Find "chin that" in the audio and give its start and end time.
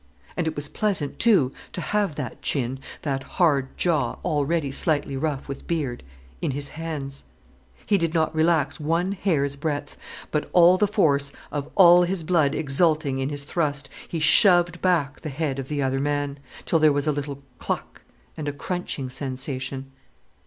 2.41-3.21